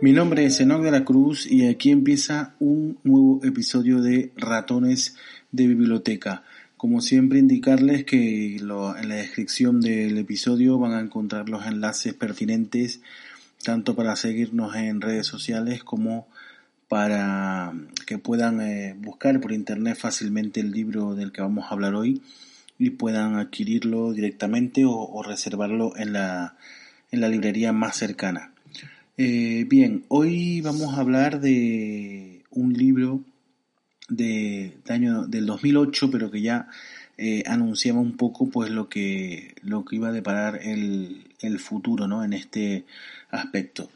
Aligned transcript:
Mi 0.00 0.12
nombre 0.12 0.44
es 0.44 0.60
Enoch 0.60 0.80
de 0.80 0.92
la 0.92 1.04
Cruz 1.04 1.44
y 1.44 1.66
aquí 1.66 1.90
empieza 1.90 2.54
un 2.60 3.00
nuevo 3.02 3.40
episodio 3.42 4.00
de 4.00 4.30
Ratones 4.36 5.16
de 5.50 5.66
Biblioteca. 5.66 6.44
Como 6.76 7.00
siempre 7.00 7.40
indicarles 7.40 8.04
que 8.04 8.54
en 8.58 8.68
la 8.68 9.16
descripción 9.16 9.80
del 9.80 10.16
episodio 10.18 10.78
van 10.78 10.92
a 10.92 11.00
encontrar 11.00 11.48
los 11.48 11.66
enlaces 11.66 12.14
pertinentes 12.14 13.00
tanto 13.64 13.96
para 13.96 14.14
seguirnos 14.14 14.76
en 14.76 15.00
redes 15.00 15.26
sociales 15.26 15.82
como 15.82 16.28
para 16.86 17.74
que 18.06 18.18
puedan 18.18 18.60
eh, 18.60 18.94
buscar 18.96 19.40
por 19.40 19.50
internet 19.50 19.98
fácilmente 19.98 20.60
el 20.60 20.70
libro 20.70 21.16
del 21.16 21.32
que 21.32 21.42
vamos 21.42 21.64
a 21.64 21.74
hablar 21.74 21.96
hoy 21.96 22.22
y 22.78 22.90
puedan 22.90 23.34
adquirirlo 23.34 24.12
directamente 24.12 24.84
o, 24.86 25.24
reservarlo 25.24 25.94
en 25.96 26.12
la 26.12 26.54
librería 27.10 27.72
más 27.72 27.96
cercana. 27.96 28.52
Eh, 29.20 29.66
bien, 29.68 30.04
hoy 30.06 30.60
vamos 30.60 30.94
a 30.94 31.00
hablar 31.00 31.40
de 31.40 32.44
un 32.50 32.72
libro 32.72 33.24
de, 34.08 34.78
año 34.88 35.26
del 35.26 35.44
2008, 35.44 36.08
pero 36.12 36.30
que 36.30 36.40
ya 36.40 36.68
eh, 37.16 37.42
anunciaba 37.48 37.98
un 37.98 38.16
poco 38.16 38.48
pues 38.48 38.70
lo 38.70 38.88
que 38.88 39.56
lo 39.62 39.84
que 39.84 39.96
iba 39.96 40.10
a 40.10 40.12
deparar 40.12 40.60
el, 40.62 41.58
futuro, 41.58 42.06
¿no? 42.06 42.22
En 42.22 42.32
este 42.32 42.84
aspecto. 43.30 43.90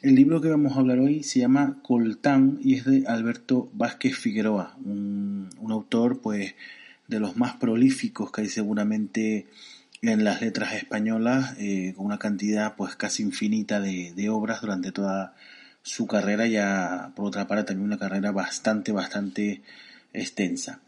El 0.00 0.14
libro 0.14 0.40
que 0.40 0.48
vamos 0.48 0.76
a 0.76 0.78
hablar 0.80 1.00
hoy 1.00 1.24
se 1.24 1.40
llama 1.40 1.80
Coltán 1.82 2.60
y 2.62 2.74
es 2.74 2.84
de 2.84 3.04
Alberto 3.08 3.68
Vázquez 3.72 4.16
Figueroa, 4.16 4.76
un, 4.84 5.50
un 5.58 5.72
autor 5.72 6.20
pues 6.20 6.54
de 7.08 7.18
los 7.18 7.36
más 7.36 7.56
prolíficos 7.56 8.30
que 8.30 8.42
hay 8.42 8.48
seguramente 8.48 9.48
en 10.02 10.24
las 10.24 10.40
letras 10.40 10.74
españolas 10.74 11.54
eh, 11.58 11.92
con 11.96 12.06
una 12.06 12.18
cantidad 12.18 12.76
pues 12.76 12.96
casi 12.96 13.22
infinita 13.22 13.80
de, 13.80 14.28
obras 14.30 14.60
durante 14.60 14.92
toda 14.92 15.34
su 15.82 16.06
carrera 16.06 16.46
ya 16.46 17.12
por 17.16 17.26
otra 17.26 17.46
parte 17.46 17.64
también 17.64 17.86
una 17.86 17.98
carrera 17.98 18.30
bastante 18.30 18.92
bastante 18.92 19.62
extensa. 20.12 20.80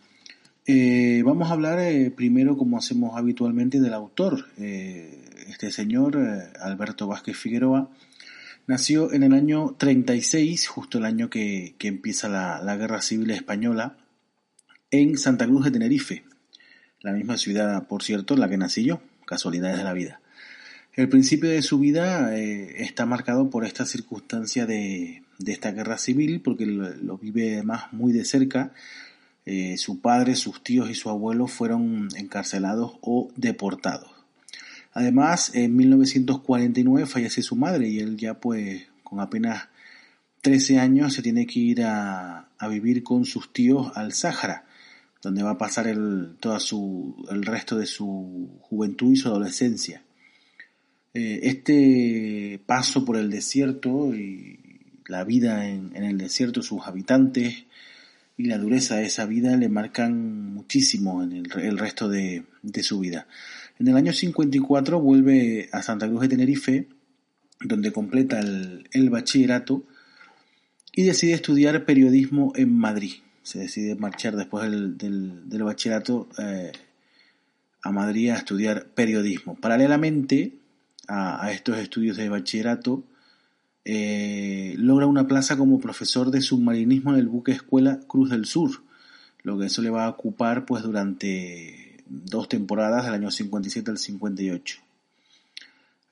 Eh, 0.67 1.23
vamos 1.25 1.51
a 1.51 1.55
hablar 1.55 1.81
eh, 1.81 2.11
primero 2.11 2.57
como 2.57 2.79
hacemos 2.79 3.17
habitualmente 3.17 3.81
del 3.81 3.95
autor. 3.95 4.47
Este 4.57 5.73
señor 5.73 6.17
Alberto 6.61 7.07
Vázquez 7.09 7.37
Figueroa 7.37 7.91
nació 8.67 9.13
en 9.13 9.25
el 9.25 9.33
año 9.33 9.75
36 9.79 10.69
justo 10.69 10.99
el 10.99 11.05
año 11.05 11.29
que, 11.29 11.75
empieza 11.81 12.29
la, 12.29 12.63
la 12.63 12.77
guerra 12.77 13.03
civil 13.03 13.31
española 13.31 13.97
en 14.93 15.19
Santa 15.19 15.47
Cruz 15.47 15.65
de 15.65 15.71
Tenerife 15.73 16.25
la 17.03 17.13
misma 17.13 17.37
ciudad, 17.37 17.87
por 17.87 18.03
cierto, 18.03 18.35
en 18.35 18.41
la 18.41 18.49
que 18.49 18.59
nací 18.59 18.85
yo, 18.85 19.01
casualidades 19.27 19.79
de 19.79 19.85
la 19.85 19.93
vida. 19.93 20.21
El 20.95 21.09
principio 21.09 21.49
de 21.49 21.63
su 21.63 21.79
vida 21.79 22.37
eh, 22.37 22.83
está 22.83 23.07
marcado 23.07 23.49
por 23.49 23.65
esta 23.65 23.87
circunstancia 23.87 24.67
de, 24.67 25.23
esta 25.47 25.71
guerra 25.71 25.99
civil, 25.99 26.43
porque 26.43 26.67
lo, 26.67 27.17
vive 27.19 27.55
además 27.55 27.93
muy 27.93 28.13
de 28.13 28.25
cerca. 28.25 28.73
Eh, 29.47 29.77
su 29.79 30.01
padre, 30.01 30.35
sus 30.35 30.63
tíos 30.63 30.91
y 30.91 30.95
su 30.95 31.09
abuelo 31.09 31.47
fueron 31.47 32.09
encarcelados 32.17 32.99
o 33.01 33.31
deportados. 33.37 34.11
Además, 34.93 35.53
en 35.55 35.77
1949 35.77 37.07
fallece 37.07 37.43
su 37.43 37.57
madre 37.57 37.89
y 37.89 38.01
él 38.01 38.17
ya 38.17 38.35
pues 38.35 38.89
con 39.05 39.21
apenas 39.21 39.69
13 40.43 40.81
años 40.81 41.15
se 41.15 41.23
tiene 41.23 41.47
que 41.47 41.61
ir 41.61 41.83
a, 41.85 42.49
a 42.59 42.69
vivir 42.69 43.03
con 43.05 43.25
sus 43.25 43.53
tíos 43.53 43.93
al 43.95 44.13
Sáhara 44.13 44.65
donde 45.23 45.43
va 45.43 45.51
a 45.51 45.59
pasar 45.59 45.87
el, 45.87 46.37
su, 46.59 47.27
el 47.31 47.45
resto 47.45 47.77
de 47.77 47.87
su 47.87 48.59
juventud 48.61 49.13
y 49.13 49.17
su 49.17 49.29
adolescencia. 49.29 50.03
Eh, 51.13 51.41
este 51.43 52.61
paso 52.67 53.05
por 53.05 53.17
el 53.17 53.31
desierto 53.31 54.15
y 54.15 54.59
la 55.07 55.25
vida 55.25 55.69
en, 55.69 55.95
el 55.97 56.19
desierto, 56.19 56.63
sus 56.63 56.87
habitantes 56.87 57.65
y 58.37 58.45
la 58.45 58.59
dureza 58.59 58.97
de 58.97 59.07
esa 59.07 59.27
vida 59.27 59.57
le 59.57 59.69
marcan 59.69 60.55
muchísimo 60.55 61.23
en 61.23 61.33
el, 61.33 61.79
resto 61.79 62.09
de, 62.09 62.45
su 62.83 63.01
vida. 63.01 63.27
En 63.79 63.89
el 63.89 63.97
año 63.97 64.13
54 64.13 65.01
vuelve 65.01 65.69
a 65.73 65.83
Santa 65.83 66.09
Cruz 66.09 66.23
de 66.23 66.29
Tenerife, 66.29 66.89
donde 67.61 67.93
completa 67.93 68.39
el, 68.41 68.89
el 68.93 69.11
bachillerato 69.11 69.85
y 70.93 71.03
decide 71.03 71.35
estudiar 71.35 71.85
periodismo 71.85 72.53
en 72.57 72.75
Madrid 72.75 73.15
se 73.43 73.61
decide 73.61 73.95
marchar 73.97 74.37
después 74.37 74.71
del, 74.71 74.99
del, 74.99 75.63
bachillerato 75.63 76.29
eh, 76.39 76.73
a 77.83 77.93
Madrid 77.93 78.31
a 78.31 78.37
estudiar 78.37 78.87
periodismo. 78.87 79.57
Paralelamente 79.57 80.55
a, 81.09 81.51
estos 81.51 81.79
estudios 81.79 82.17
de 82.17 82.29
bachillerato, 82.29 83.03
eh, 83.85 84.75
logra 84.79 85.07
una 85.07 85.27
plaza 85.27 85.57
como 85.57 85.81
profesor 85.81 86.31
de 86.31 86.41
submarinismo 86.41 87.13
en 87.13 87.19
el 87.19 87.29
buque 87.29 87.53
escuela 87.53 88.01
Cruz 88.07 88.31
del 88.31 88.45
Sur, 88.45 88.83
lo 89.43 89.59
que 89.59 89.67
eso 89.67 89.83
le 89.83 89.91
va 89.91 90.05
a 90.05 90.11
ocupar 90.11 90.67
pues 90.67 90.83
durante 90.83 91.97
dos 92.07 92.49
temporadas 92.49 93.05
del 93.05 93.15
año 93.15 93.31
57 93.31 93.91
al 93.91 93.99
58. 93.99 94.90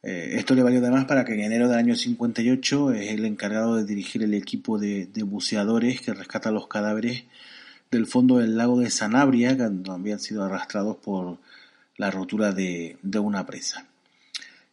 Eh, 0.02 0.34
esto 0.36 0.54
le 0.54 0.62
valió 0.62 0.78
además 0.78 1.06
para 1.06 1.24
que 1.24 1.34
en 1.34 1.40
enero 1.40 1.68
del 1.68 1.78
año 1.78 1.96
58 1.96 2.92
es 2.92 3.10
el 3.10 3.24
encargado 3.24 3.76
de 3.76 3.84
dirigir 3.84 4.22
el 4.22 4.34
equipo 4.34 4.78
de, 4.78 5.08
buceadores 5.24 6.00
que 6.00 6.14
rescata 6.14 6.52
los 6.52 6.68
cadáveres 6.68 7.24
del 7.90 8.06
fondo 8.06 8.38
del 8.38 8.56
lago 8.56 8.78
de 8.78 8.90
Sanabria, 8.90 9.56
que 9.56 9.68
habían 9.90 10.20
sido 10.20 10.44
arrastrados 10.44 10.96
por 10.98 11.38
la 11.96 12.10
rotura 12.10 12.52
de, 12.52 12.96
una 13.20 13.46
presa. 13.46 13.86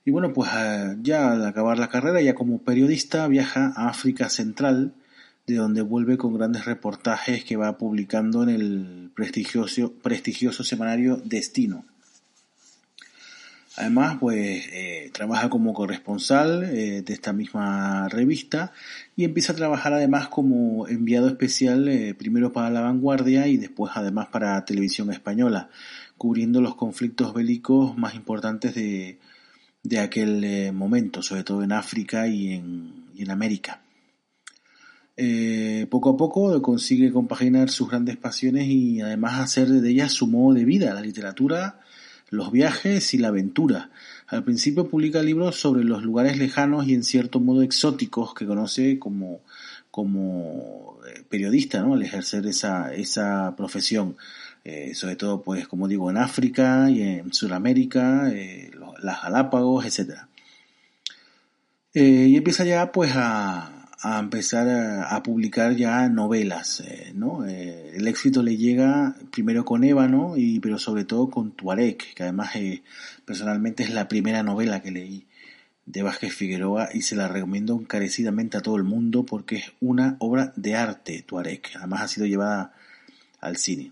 Y 0.04 0.12
bueno, 0.12 0.34
pues 0.34 0.52
ah, 0.54 0.96
ya 1.02 1.32
al 1.32 1.46
acabar 1.46 1.80
la 1.80 1.90
carrera, 1.90 2.22
ya 2.22 2.36
como 2.36 2.60
periodista, 2.60 3.28
viaja 3.28 3.74
a 3.76 3.90
África 3.90 4.30
Central, 4.30 4.94
de 5.48 5.56
donde 5.56 5.82
vuelve 5.82 6.18
con 6.18 6.36
grandes 6.36 6.66
reportajes 6.66 7.44
que 7.44 7.56
va 7.56 7.78
publicando 7.78 8.44
en 8.44 8.50
el 8.50 9.12
prestigioso, 9.16 9.94
prestigioso 9.94 10.64
semanario 10.64 11.18
Destino. 11.24 11.86
Además, 13.78 14.18
pues 14.22 14.68
eh, 14.72 15.10
trabaja 15.14 15.50
como 15.50 15.74
corresponsal 15.74 16.64
eh, 16.64 17.02
de 17.02 17.14
esta 17.14 17.34
misma 17.34 18.08
revista 18.08 18.72
y 19.18 19.26
empieza 19.26 19.52
a 19.52 19.56
trabajar 19.56 19.94
además 19.94 20.30
como 20.30 20.88
enviado 20.88 21.28
especial 21.28 21.90
eh, 21.90 22.14
primero 22.14 22.54
para 22.54 22.70
La 22.70 22.80
Vanguardia 22.82 23.48
y 23.48 23.58
después 23.58 23.92
además 23.96 24.28
para 24.28 24.64
Televisión 24.64 25.12
Española, 25.12 25.70
cubriendo 26.18 26.62
los 26.62 26.76
conflictos 26.76 27.34
bélicos 27.34 27.98
más 27.98 28.16
importantes 28.16 28.76
de, 28.76 29.20
de 29.84 30.00
aquel 30.00 30.72
momento, 30.72 31.22
sobre 31.22 31.44
todo 31.44 31.62
en 31.62 31.74
África 31.74 32.28
y 32.28 32.54
en, 32.54 33.08
y 33.14 33.24
en 33.24 33.32
América. 33.32 33.82
poco 35.90 36.12
a 36.12 36.18
poco 36.18 36.62
consigue 36.62 37.12
compaginar 37.12 37.70
sus 37.70 37.90
grandes 37.90 38.16
pasiones 38.16 38.68
y 38.68 39.02
además 39.02 39.42
hacer 39.42 39.68
de 39.68 39.90
ellas 39.90 40.14
su 40.14 40.28
modo 40.28 40.54
de 40.54 40.64
vida, 40.64 40.94
la 40.94 41.02
literatura, 41.02 41.82
los 42.36 42.52
viajes 42.52 43.14
y 43.14 43.18
la 43.18 43.30
aventura. 43.30 43.90
Al 44.28 44.44
principio 44.44 44.90
publica 44.90 45.22
libros 45.22 45.56
sobre 45.60 45.84
los 45.84 46.04
lugares 46.04 46.38
lejanos 46.38 46.88
y 46.88 46.94
en 46.94 47.04
cierto 47.04 47.40
modo 47.40 47.62
exóticos 47.62 48.34
que 48.34 48.46
conoce 48.46 49.00
como, 49.00 49.42
como 49.92 51.00
eh, 51.08 51.24
periodista, 51.30 51.82
¿no? 51.82 51.94
Al 51.94 52.02
ejercer 52.02 52.46
esa, 52.48 52.94
esa 52.94 53.56
profesión. 53.56 54.18
Eh, 54.64 54.96
sobre 54.96 55.16
todo, 55.16 55.42
pues, 55.44 55.68
como 55.68 55.88
digo, 55.88 56.10
en 56.10 56.18
África 56.18 56.90
y 56.90 57.02
en 57.02 57.34
Sudamérica, 57.34 58.30
eh, 58.32 58.72
las 59.02 59.22
Galápagos, 59.22 59.86
etcétera. 59.86 60.28
y 61.94 62.36
empieza 62.36 62.66
ya, 62.66 62.92
pues, 62.92 63.12
a, 63.16 63.75
a 64.08 64.20
empezar 64.20 64.70
a, 64.70 65.24
publicar 65.24 65.76
ya 65.76 66.08
novelas, 66.10 66.82
eh, 66.82 67.12
¿no? 67.16 67.44
Eh, 67.48 67.94
el 67.96 68.08
éxito 68.08 68.44
le 68.44 68.56
llega 68.56 69.16
primero 69.32 69.66
con 69.66 69.84
Ébano, 69.84 70.38
y, 70.38 70.60
pero 70.60 70.78
sobre 70.78 71.06
todo 71.06 71.32
con 71.32 71.54
Tuareg, 71.54 71.98
que 71.98 72.22
además 72.22 72.56
eh, 72.56 72.84
personalmente 73.26 73.82
es 73.82 73.90
la 73.90 74.08
primera 74.08 74.44
novela 74.44 74.84
que 74.84 74.92
leí 74.92 75.26
de 75.88 76.04
Vázquez 76.04 76.36
Figueroa 76.36 76.90
y 76.94 77.02
se 77.02 77.16
la 77.16 77.28
recomiendo 77.28 77.74
encarecidamente 77.74 78.58
a 78.58 78.62
todo 78.62 78.76
el 78.76 78.84
mundo 78.84 79.26
porque 79.26 79.56
es 79.56 79.72
una 79.82 80.18
obra 80.20 80.54
de 80.56 80.76
arte 80.76 81.24
Tuareg. 81.24 81.62
Además 81.76 82.02
ha 82.04 82.08
sido 82.08 82.28
llevada 82.28 82.74
al 83.40 83.58
cine. 83.58 83.92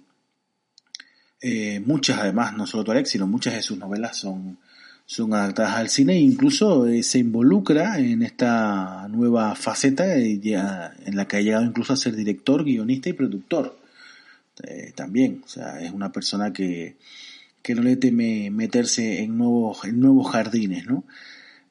Eh, 1.41 1.79
muchas 1.79 2.19
además, 2.19 2.53
no 2.53 2.67
solo 2.67 2.83
Tuareg, 2.83 3.07
sino 3.07 3.25
muchas 3.25 3.55
de 3.55 3.63
sus 3.63 3.79
novelas 3.79 4.15
son, 4.15 4.59
son 5.05 5.33
adaptadas 5.33 5.75
al 5.75 5.89
cine 5.89 6.13
e 6.13 6.19
incluso 6.19 6.87
eh, 6.87 7.03
se 7.03 7.19
involucra 7.19 7.99
en 7.99 8.23
esta 8.23 9.07
nueva 9.09 9.55
faceta 9.55 10.17
eh, 10.17 10.39
en 10.43 11.15
la 11.15 11.27
que 11.27 11.37
ha 11.37 11.41
llegado 11.41 11.65
incluso 11.65 11.93
a 11.93 11.97
ser 11.97 12.15
director, 12.15 12.63
guionista 12.63 13.09
y 13.09 13.13
productor. 13.13 13.77
también, 14.95 15.41
o 15.45 15.47
sea, 15.47 15.81
es 15.81 15.91
una 15.91 16.11
persona 16.11 16.53
que, 16.53 16.95
que 17.63 17.73
no 17.75 17.81
le 17.81 17.95
teme 17.95 18.51
meterse 18.51 19.23
en 19.23 19.37
nuevos, 19.37 19.85
en 19.85 19.99
nuevos 19.99 20.29
jardines, 20.31 20.85
¿no? 20.85 21.05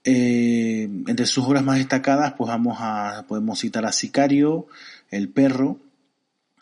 Eh, 0.05 0.89
entre 1.07 1.27
sus 1.27 1.45
obras 1.45 1.63
más 1.63 1.79
destacadas, 1.79 2.33
pues 2.37 2.49
vamos 2.49 2.79
a, 2.81 3.25
podemos 3.29 3.61
citar 3.61 3.87
a 3.87 3.93
Sicario, 3.93 4.67
El 5.11 5.29
Perro, 5.29 5.79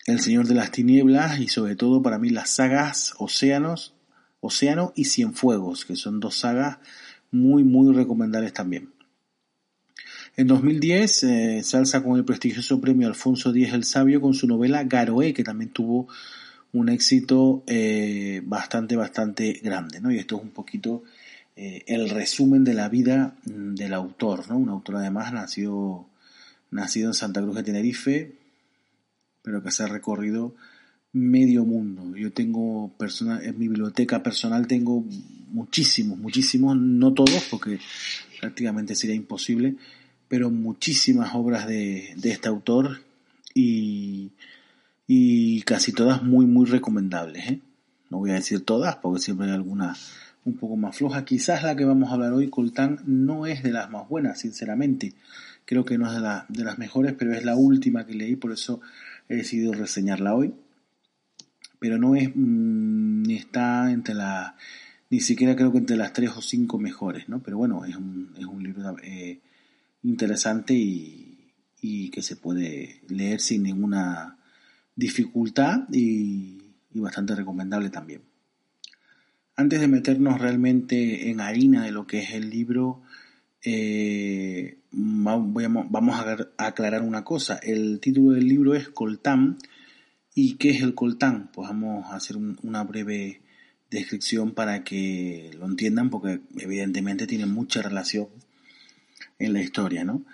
El 0.06 0.20
Señor 0.20 0.46
de 0.46 0.54
las 0.54 0.72
Tinieblas 0.72 1.38
y 1.40 1.48
sobre 1.48 1.74
todo 1.74 2.02
para 2.02 2.18
mí 2.18 2.28
las 2.28 2.50
sagas 2.50 3.14
Océanos, 3.18 3.94
Océano 4.40 4.92
y 4.96 5.04
Cienfuegos, 5.04 5.84
que 5.84 5.96
son 5.96 6.20
dos 6.20 6.36
sagas 6.38 6.78
muy, 7.30 7.64
muy 7.64 7.94
recomendables 7.94 8.52
también. 8.52 8.90
En 10.36 10.46
2010 10.46 11.22
eh, 11.24 11.62
se 11.62 11.76
alza 11.76 12.02
con 12.02 12.16
el 12.16 12.24
prestigioso 12.24 12.80
premio 12.80 13.08
Alfonso 13.08 13.50
X 13.50 13.72
el 13.72 13.84
Sabio 13.84 14.20
con 14.20 14.34
su 14.34 14.46
novela 14.46 14.84
Garoé, 14.84 15.34
que 15.34 15.44
también 15.44 15.70
tuvo 15.70 16.08
un 16.72 16.88
éxito 16.88 17.64
eh, 17.66 18.40
bastante, 18.44 18.96
bastante 18.96 19.60
grande, 19.62 20.00
¿no? 20.00 20.10
Y 20.10 20.18
esto 20.18 20.36
es 20.36 20.42
un 20.42 20.50
poquito 20.50 21.02
eh, 21.56 21.82
el 21.86 22.08
resumen 22.08 22.64
de 22.64 22.74
la 22.74 22.88
vida 22.88 23.34
del 23.44 23.92
autor, 23.92 24.48
¿no? 24.48 24.56
Un 24.56 24.68
autor 24.68 24.96
además 24.96 25.32
nacido, 25.32 26.06
nacido 26.70 27.08
en 27.08 27.14
Santa 27.14 27.42
Cruz 27.42 27.56
de 27.56 27.64
Tenerife, 27.64 28.32
pero 29.42 29.62
que 29.62 29.72
se 29.72 29.82
ha 29.82 29.88
recorrido 29.88 30.54
medio 31.12 31.64
mundo. 31.64 32.16
Yo 32.16 32.32
tengo 32.32 32.92
personal, 32.96 33.42
en 33.44 33.58
mi 33.58 33.68
biblioteca 33.68 34.22
personal 34.22 34.66
tengo 34.66 35.04
muchísimos, 35.48 36.18
muchísimos, 36.18 36.76
no 36.76 37.12
todos, 37.12 37.46
porque 37.50 37.80
prácticamente 38.40 38.94
sería 38.94 39.16
imposible, 39.16 39.76
pero 40.28 40.50
muchísimas 40.50 41.34
obras 41.34 41.66
de, 41.66 42.14
de 42.16 42.30
este 42.30 42.48
autor 42.48 43.00
y, 43.54 44.30
y 45.06 45.62
casi 45.62 45.92
todas 45.92 46.22
muy, 46.22 46.46
muy 46.46 46.66
recomendables. 46.66 47.50
¿eh? 47.50 47.60
No 48.10 48.18
voy 48.18 48.30
a 48.30 48.34
decir 48.34 48.64
todas, 48.64 48.96
porque 48.96 49.20
siempre 49.20 49.46
hay 49.46 49.52
alguna 49.52 49.96
un 50.44 50.54
poco 50.54 50.76
más 50.76 50.96
floja. 50.96 51.24
Quizás 51.24 51.62
la 51.64 51.76
que 51.76 51.84
vamos 51.84 52.10
a 52.10 52.14
hablar 52.14 52.32
hoy, 52.32 52.48
Coltán, 52.48 53.00
no 53.04 53.46
es 53.46 53.62
de 53.62 53.72
las 53.72 53.90
más 53.90 54.08
buenas, 54.08 54.38
sinceramente. 54.38 55.14
Creo 55.64 55.84
que 55.84 55.98
no 55.98 56.06
es 56.06 56.20
de, 56.20 56.42
de 56.48 56.64
las 56.64 56.78
mejores, 56.78 57.14
pero 57.18 57.34
es 57.34 57.44
la 57.44 57.56
última 57.56 58.06
que 58.06 58.14
leí, 58.14 58.36
por 58.36 58.52
eso 58.52 58.80
he 59.28 59.36
decidido 59.36 59.72
reseñarla 59.72 60.34
hoy. 60.34 60.54
Pero 61.80 61.98
no 61.98 62.14
es, 62.14 62.30
mm, 62.32 63.22
ni 63.22 63.34
está 63.34 63.90
entre 63.90 64.14
la, 64.14 64.56
ni 65.10 65.20
siquiera 65.20 65.56
creo 65.56 65.72
que 65.72 65.78
entre 65.78 65.96
las 65.96 66.12
tres 66.12 66.30
o 66.36 66.42
cinco 66.42 66.78
mejores, 66.78 67.28
¿no? 67.28 67.42
Pero 67.42 67.58
bueno, 67.58 67.84
es 67.84 67.96
un, 67.96 68.32
es 68.38 68.44
un 68.44 68.62
libro 68.62 68.96
eh, 69.02 69.40
interesante 70.04 70.74
y, 70.74 71.52
y, 71.80 72.10
que 72.10 72.22
se 72.22 72.36
puede 72.36 73.00
leer 73.08 73.40
sin 73.40 73.64
ninguna 73.64 74.38
dificultad 74.94 75.88
y, 75.92 76.58
y 76.92 77.00
bastante 77.00 77.34
recomendable 77.34 77.90
también. 77.90 78.22
Antes 79.56 79.80
de 79.80 79.88
meternos 79.88 80.40
realmente 80.40 81.30
en 81.30 81.40
harina 81.40 81.84
de 81.84 81.92
lo 81.92 82.06
que 82.06 82.20
es 82.20 82.30
el 82.32 82.48
libro, 82.48 83.02
eh, 83.62 84.78
vamos 84.90 86.14
a 86.18 86.48
aclarar 86.56 87.02
una 87.02 87.24
cosa. 87.24 87.58
El 87.62 88.00
título 88.00 88.32
del 88.32 88.48
libro 88.48 88.74
es 88.74 88.88
Coltán. 88.88 89.58
¿Y 90.34 90.54
qué 90.54 90.70
es 90.70 90.82
el 90.82 90.94
coltán? 90.94 91.50
Pues 91.52 91.68
vamos 91.68 92.06
a 92.06 92.16
hacer 92.16 92.36
una 92.36 92.84
breve 92.84 93.42
descripción 93.90 94.52
para 94.52 94.84
que 94.84 95.50
lo 95.58 95.66
entiendan, 95.66 96.10
porque 96.10 96.40
evidentemente 96.56 97.26
tiene 97.26 97.46
mucha 97.46 97.82
relación 97.82 98.28
en 99.38 99.52
la 99.52 99.62
historia, 99.62 100.04
¿no? 100.04 100.24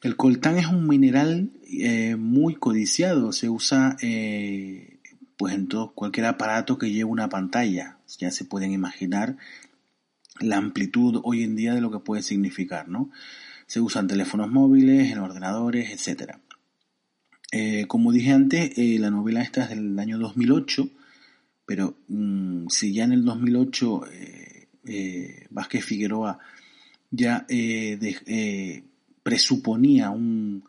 El 0.00 0.16
coltán 0.16 0.58
es 0.58 0.66
un 0.66 0.88
mineral 0.88 1.50
eh, 1.70 2.16
muy 2.16 2.56
codiciado, 2.56 3.32
se 3.32 3.48
usa 3.48 3.96
eh, 4.02 4.98
pues 5.36 5.54
en 5.54 5.68
todo 5.68 5.92
cualquier 5.92 6.26
aparato 6.26 6.78
que 6.78 6.90
lleve 6.90 7.04
una 7.04 7.28
pantalla. 7.28 7.98
Ya 8.18 8.30
se 8.30 8.44
pueden 8.44 8.72
imaginar 8.72 9.36
la 10.40 10.56
amplitud 10.56 11.20
hoy 11.24 11.44
en 11.44 11.56
día 11.56 11.74
de 11.74 11.80
lo 11.80 11.90
que 11.90 11.98
puede 11.98 12.22
significar, 12.22 12.88
¿no? 12.88 13.10
Se 13.66 13.80
usan 13.80 14.08
teléfonos 14.08 14.50
móviles, 14.50 15.12
en 15.12 15.18
ordenadores, 15.18 15.90
etc. 15.90 16.36
Eh, 17.52 17.86
como 17.86 18.12
dije 18.12 18.32
antes, 18.32 18.76
eh, 18.76 18.98
la 18.98 19.10
novela 19.10 19.42
esta 19.42 19.64
es 19.64 19.70
del 19.70 19.98
año 19.98 20.18
2008, 20.18 20.88
pero 21.66 21.94
mm, 22.08 22.66
si 22.68 22.92
ya 22.92 23.04
en 23.04 23.12
el 23.12 23.24
2008 23.24 24.02
eh, 24.86 25.46
Vázquez 25.50 25.84
Figueroa 25.84 26.38
ya 27.10 27.46
presuponía 29.22 30.10
un, 30.10 30.64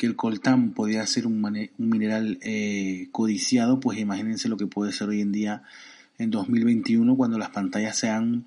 que 0.00 0.06
el 0.06 0.16
coltán 0.16 0.72
podía 0.72 1.06
ser 1.06 1.26
un, 1.26 1.42
mineral 1.76 2.38
eh, 2.40 3.08
codiciado, 3.12 3.80
pues 3.80 3.98
imagínense 3.98 4.48
lo 4.48 4.56
que 4.56 4.66
puede 4.66 4.92
ser 4.92 5.10
hoy 5.10 5.20
en 5.20 5.30
día 5.30 5.62
en 6.16 6.30
2021 6.30 7.18
cuando 7.18 7.36
las 7.36 7.50
pantallas 7.50 7.98
se 7.98 8.08
han 8.08 8.46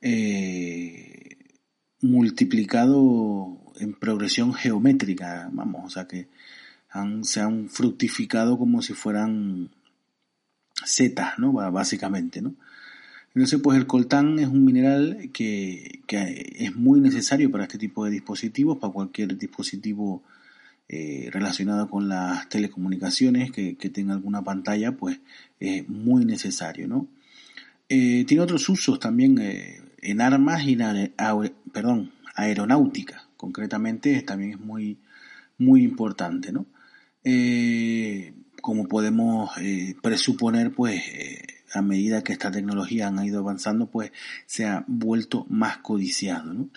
eh, 0.00 1.38
multiplicado 2.02 3.58
en 3.80 3.94
progresión 3.94 4.54
geométrica, 4.54 5.50
vamos, 5.52 5.86
o 5.86 5.90
sea 5.90 6.06
que 6.06 6.28
se 7.22 7.40
han 7.40 7.68
fructificado 7.68 8.58
como 8.58 8.82
si 8.82 8.92
fueran 8.94 9.70
setas, 10.84 11.38
¿no? 11.38 11.52
Básicamente. 11.52 12.42
Entonces, 13.34 13.60
pues 13.62 13.78
el 13.78 13.86
coltán 13.86 14.38
es 14.38 14.48
un 14.48 14.64
mineral 14.64 15.30
que, 15.32 16.02
es 16.08 16.76
muy 16.76 17.00
necesario 17.00 17.50
para 17.50 17.64
este 17.64 17.78
tipo 17.78 18.04
de 18.04 18.10
dispositivos, 18.10 18.78
para 18.78 18.92
cualquier 18.92 19.38
dispositivo 19.38 20.22
eh, 20.88 21.30
relacionado 21.32 21.88
con 21.88 22.08
las 22.08 22.48
telecomunicaciones 22.48 23.50
que, 23.50 23.74
tenga 23.74 24.12
alguna 24.12 24.42
pantalla, 24.42 24.92
pues 24.96 25.20
es 25.60 25.88
muy 25.88 26.24
necesario, 26.24 26.88
¿no? 26.88 27.08
Eh, 27.88 28.24
tiene 28.26 28.42
otros 28.42 28.68
usos 28.68 28.98
también 28.98 29.38
eh, 29.38 29.82
en 30.02 30.20
armas 30.20 30.64
y 30.64 30.74
en 30.74 31.12
aeronáutica, 32.34 33.28
concretamente 33.36 34.20
también 34.22 34.52
es 34.52 34.60
muy, 34.60 34.98
muy 35.58 35.82
importante, 35.82 36.52
¿no? 36.52 36.66
Como 38.60 38.88
podemos 38.88 39.50
presuponer, 40.02 40.72
pues 40.72 41.02
a 41.72 41.82
medida 41.82 42.22
que 42.22 42.32
esta 42.32 42.50
tecnología 42.50 43.08
han 43.08 43.24
ido 43.24 43.40
avanzando, 43.40 43.86
pues 43.86 44.12
se 44.46 44.66
ha 44.66 44.84
vuelto 44.86 45.46
más 45.48 45.78
codiciado. 45.78 46.52
¿no? 46.52 46.68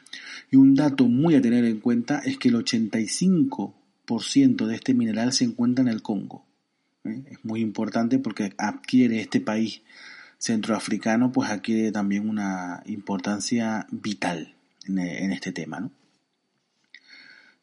Y 0.52 0.58
un 0.58 0.76
dato 0.76 1.08
muy 1.08 1.36
a 1.36 1.42
tener 1.42 1.66
en 1.66 1.80
cuenta 1.80 2.20
es 2.20 2.38
que 2.38 2.50
el 2.50 2.56
85 2.56 3.76
de 4.08 4.76
este 4.76 4.94
mineral 4.94 5.34
se 5.34 5.46
encuentra 5.46 5.82
en 5.82 5.90
el 5.90 6.02
Congo. 6.02 6.46
¿eh? 7.04 7.24
Es 7.32 7.44
muy 7.44 7.62
importante 7.62 8.20
porque 8.20 8.54
adquiere 8.58 9.20
este 9.20 9.42
país 9.42 9.82
centroafricano, 10.38 11.32
pues 11.32 11.50
adquiere 11.50 11.92
también 11.92 12.30
una 12.30 12.84
importancia 12.86 13.88
vital 13.90 14.54
en, 14.88 15.32
este 15.32 15.52
tema. 15.52 15.90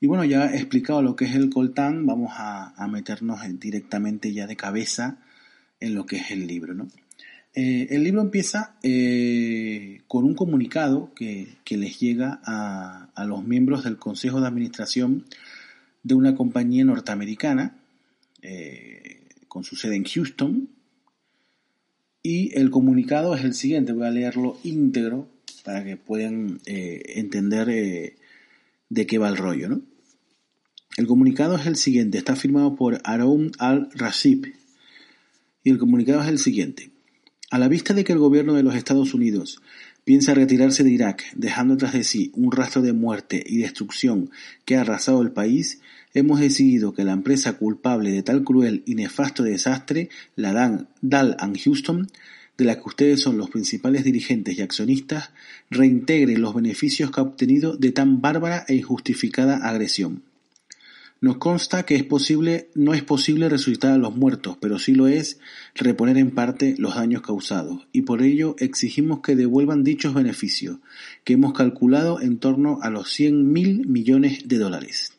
Y 0.03 0.09
bueno, 0.09 0.25
ya 0.25 0.47
he 0.47 0.57
explicado 0.57 1.01
lo 1.01 1.15
que 1.15 1.27
es 1.27 1.37
el 1.37 1.49
coltán, 1.49 2.07
vamos 2.07 2.33
a, 2.35 2.89
meternos 2.91 3.39
directamente 3.61 4.33
ya 4.33 4.49
de 4.49 4.57
cabeza 4.57 5.19
en 5.79 5.95
lo 5.95 6.07
que 6.07 6.17
es 6.17 6.33
el 6.33 6.49
libro. 6.49 6.75
Eh, 7.55 7.87
el 7.89 8.03
libro 8.03 8.21
empieza 8.21 8.75
eh, 8.83 10.01
con 10.09 10.25
un 10.25 10.35
comunicado 10.35 11.13
que, 11.15 11.55
les 11.71 12.01
llega 12.01 12.41
a, 12.45 13.11
a, 13.15 13.25
los 13.27 13.45
miembros 13.45 13.85
del 13.85 13.97
Consejo 13.97 14.41
de 14.41 14.49
Administración 14.49 15.25
de 16.03 16.17
una 16.17 16.35
compañía 16.35 16.85
norteamericana 16.85 17.77
eh, 18.43 19.29
con 19.47 19.63
su 19.63 19.77
sede 19.77 19.95
en 19.95 20.05
Houston. 20.05 20.69
Y 22.25 22.59
el 22.59 22.73
comunicado 22.73 23.37
es 23.37 23.45
el 23.45 23.55
siguiente, 23.55 23.93
voy 23.93 24.09
a 24.09 24.11
leerlo 24.11 24.59
íntegro 24.65 25.29
para 25.65 25.85
que 25.85 25.97
puedan 25.97 26.59
entender 26.67 28.17
de 28.89 29.07
qué 29.07 29.19
va 29.19 29.29
el 29.29 29.37
rollo. 29.37 29.69
¿no? 29.69 29.92
El 30.99 31.07
comunicado 31.07 31.57
es 31.57 31.67
el 31.67 31.77
siguiente, 31.77 32.19
está 32.19 32.37
firmado 32.37 32.77
por 32.77 33.01
Aaron 33.05 33.53
al-Rashid. 33.59 34.49
Y 35.65 35.71
el 35.71 35.79
comunicado 35.79 36.21
es 36.21 36.29
el 36.29 36.39
siguiente. 36.39 36.91
A 37.51 37.59
la 37.59 37.69
vista 37.69 37.95
de 37.95 38.05
que 38.05 38.13
el 38.13 38.19
gobierno 38.19 38.53
de 38.53 38.63
los 38.63 38.75
Estados 38.75 39.15
Unidos 39.15 39.63
piensa 40.05 40.35
retirarse 40.35 40.85
de 40.85 40.91
Irak, 40.91 41.25
dejando 41.35 41.79
tras 41.79 41.95
de 41.95 42.05
sí 42.05 42.31
un 42.35 42.53
rastro 42.53 42.83
de 42.83 42.93
muerte 42.93 43.43
y 43.47 43.59
destrucción 43.59 44.31
que 44.67 44.77
ha 44.77 44.83
arrasado 44.83 45.23
el 45.23 45.31
país, 45.31 45.81
hemos 46.13 46.41
decidido 46.41 46.93
que 46.93 47.05
la 47.05 47.13
empresa 47.13 47.55
culpable 47.55 48.11
de 48.11 48.23
tal 48.23 48.45
cruel 48.45 48.83
y 48.85 48.95
nefasto 48.95 49.45
desastre, 49.45 50.11
la 50.37 50.53
Dan, 50.53 50.89
Dal 51.01 51.39
Houston, 51.65 52.09
de 52.59 52.65
la 52.67 52.77
que 52.77 52.85
ustedes 52.85 53.21
son 53.21 53.39
los 53.39 53.49
principales 53.49 54.05
dirigentes 54.05 54.59
y 54.59 54.61
accionistas, 54.61 55.31
reintegre 55.71 56.37
los 56.37 56.55
beneficios 56.55 57.11
que 57.11 57.21
ha 57.21 57.25
obtenido 57.25 57.79
de 57.79 57.93
tan 57.93 58.21
bárbara 58.21 58.67
e 58.69 58.75
injustificada 58.75 59.57
agresión. 59.57 60.23
Nos 61.23 61.37
consta 61.37 61.85
que 61.85 61.95
es 61.95 62.03
posible, 62.03 62.69
no 62.75 62.95
es 62.95 63.05
posible 63.05 63.49
resucitar 63.49 63.93
a 63.93 63.97
los 63.97 64.17
muertos, 64.17 64.57
pero 64.61 64.81
sí 64.81 64.93
lo 64.93 65.07
es 65.07 65.39
reponer 65.73 66.19
en 66.19 66.33
parte 66.33 66.75
los 66.79 66.97
daños 66.97 67.23
causados, 67.23 67.87
y 67.93 68.03
por 68.03 68.23
ello 68.23 68.57
exigimos 68.59 69.21
que 69.21 69.37
devuelvan 69.37 69.85
dichos 69.85 70.15
beneficios, 70.15 70.79
que 71.23 71.35
hemos 71.35 71.53
calculado 71.53 72.21
en 72.21 72.39
torno 72.39 72.81
a 72.83 72.91
los 72.91 73.09
100 73.13 73.53
mil 73.53 73.87
millones 73.87 74.49
de 74.49 74.59
dólares. 74.59 75.13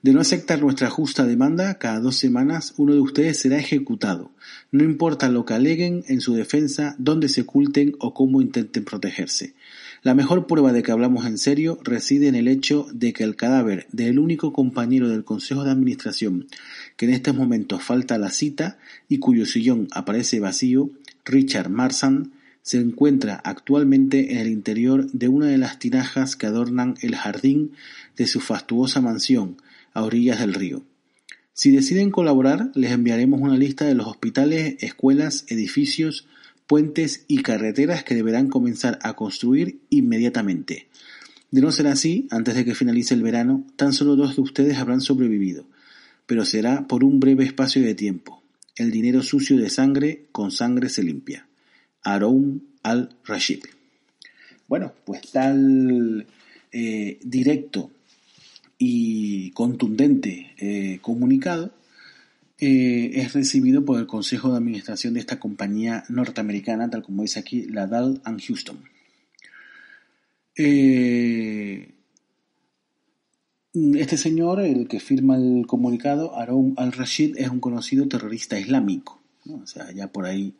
De 0.00 0.12
no 0.12 0.20
aceptar 0.20 0.62
nuestra 0.62 0.90
justa 0.90 1.26
demanda, 1.26 1.74
cada 1.78 1.98
dos 1.98 2.14
semanas 2.14 2.74
uno 2.76 2.94
de 2.94 3.00
ustedes 3.00 3.40
será 3.40 3.58
ejecutado, 3.58 4.30
no 4.70 4.84
importa 4.84 5.28
lo 5.28 5.44
que 5.44 5.54
aleguen 5.54 6.04
en 6.06 6.20
su 6.20 6.34
defensa, 6.34 6.94
dónde 6.98 7.28
se 7.28 7.40
oculten 7.40 7.96
o 7.98 8.14
cómo 8.14 8.40
intenten 8.40 8.84
protegerse. 8.84 9.54
La 10.02 10.14
mejor 10.14 10.46
prueba 10.46 10.72
de 10.72 10.82
que 10.82 10.92
hablamos 10.92 11.26
en 11.26 11.36
serio 11.36 11.78
reside 11.82 12.28
en 12.28 12.34
el 12.34 12.48
hecho 12.48 12.86
de 12.92 13.12
que 13.12 13.22
el 13.22 13.36
cadáver 13.36 13.86
del 13.92 14.18
único 14.18 14.52
compañero 14.52 15.10
del 15.10 15.24
Consejo 15.24 15.62
de 15.62 15.70
Administración 15.70 16.46
que 16.96 17.04
en 17.04 17.12
estos 17.12 17.34
momentos 17.34 17.82
falta 17.82 18.16
la 18.16 18.30
cita 18.30 18.78
y 19.08 19.18
cuyo 19.18 19.44
sillón 19.44 19.88
aparece 19.90 20.40
vacío, 20.40 20.90
Richard 21.24 21.68
Marsan, 21.68 22.32
se 22.62 22.78
encuentra 22.78 23.40
actualmente 23.44 24.32
en 24.32 24.38
el 24.38 24.48
interior 24.48 25.10
de 25.12 25.28
una 25.28 25.46
de 25.46 25.58
las 25.58 25.78
tinajas 25.78 26.36
que 26.36 26.46
adornan 26.46 26.94
el 27.00 27.16
jardín 27.16 27.72
de 28.16 28.26
su 28.26 28.40
fastuosa 28.40 29.00
mansión, 29.00 29.56
a 29.92 30.02
orillas 30.02 30.40
del 30.40 30.54
río. 30.54 30.82
Si 31.52 31.70
deciden 31.70 32.10
colaborar, 32.10 32.70
les 32.74 32.92
enviaremos 32.92 33.40
una 33.40 33.56
lista 33.56 33.84
de 33.84 33.94
los 33.94 34.06
hospitales, 34.06 34.76
escuelas, 34.80 35.44
edificios, 35.48 36.26
puentes 36.70 37.24
y 37.26 37.42
carreteras 37.42 38.04
que 38.04 38.14
deberán 38.14 38.46
comenzar 38.46 39.00
a 39.02 39.14
construir 39.14 39.80
inmediatamente. 39.90 40.86
De 41.50 41.60
no 41.60 41.72
ser 41.72 41.88
así, 41.88 42.28
antes 42.30 42.54
de 42.54 42.64
que 42.64 42.76
finalice 42.76 43.12
el 43.12 43.24
verano, 43.24 43.66
tan 43.74 43.92
solo 43.92 44.14
dos 44.14 44.36
de 44.36 44.42
ustedes 44.42 44.78
habrán 44.78 45.00
sobrevivido, 45.00 45.66
pero 46.26 46.44
será 46.44 46.86
por 46.86 47.02
un 47.02 47.18
breve 47.18 47.42
espacio 47.42 47.82
de 47.82 47.96
tiempo. 47.96 48.44
El 48.76 48.92
dinero 48.92 49.20
sucio 49.24 49.56
de 49.56 49.68
sangre 49.68 50.26
con 50.30 50.52
sangre 50.52 50.90
se 50.90 51.02
limpia. 51.02 51.48
Aroun 52.04 52.62
al-Rashid. 52.84 53.64
Bueno, 54.68 54.92
pues 55.04 55.22
tal 55.32 56.24
eh, 56.70 57.18
directo 57.20 57.90
y 58.78 59.50
contundente 59.50 60.52
eh, 60.56 61.00
comunicado 61.02 61.74
eh, 62.60 63.10
es 63.14 63.32
recibido 63.32 63.84
por 63.84 63.98
el 63.98 64.06
Consejo 64.06 64.50
de 64.50 64.58
Administración 64.58 65.14
de 65.14 65.20
esta 65.20 65.38
compañía 65.38 66.04
norteamericana, 66.08 66.90
tal 66.90 67.02
como 67.02 67.22
dice 67.22 67.40
aquí, 67.40 67.62
la 67.62 67.86
Dal 67.86 68.20
and 68.24 68.40
Houston. 68.42 68.78
Eh, 70.56 71.94
este 73.72 74.16
señor, 74.16 74.60
el 74.60 74.88
que 74.88 75.00
firma 75.00 75.36
el 75.36 75.66
comunicado, 75.66 76.36
Aaron 76.36 76.74
al-Rashid, 76.76 77.36
es 77.38 77.48
un 77.48 77.60
conocido 77.60 78.08
terrorista 78.08 78.58
islámico. 78.58 79.20
O 79.48 79.66
sea, 79.66 79.90
ya 79.92 80.08
por 80.08 80.26
ahí 80.26 80.54